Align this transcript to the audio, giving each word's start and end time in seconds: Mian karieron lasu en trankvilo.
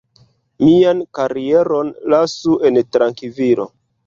Mian 0.61 1.03
karieron 1.17 1.93
lasu 2.15 2.57
en 2.71 2.81
trankvilo. 2.97 3.71